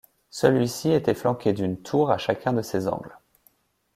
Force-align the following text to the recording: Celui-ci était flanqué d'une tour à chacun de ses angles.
Celui-ci 0.31 0.91
était 0.93 1.13
flanqué 1.13 1.53
d'une 1.53 1.77
tour 1.79 2.09
à 2.09 2.17
chacun 2.17 2.53
de 2.53 2.63
ses 2.63 2.87
angles. 2.87 3.15